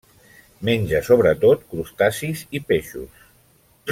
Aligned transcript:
Menja 0.69 1.01
sobretot 1.09 1.67
crustacis 1.75 2.43
i 2.61 2.65
peixos. 2.71 3.23